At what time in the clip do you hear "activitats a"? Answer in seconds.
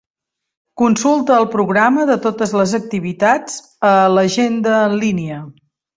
2.79-3.93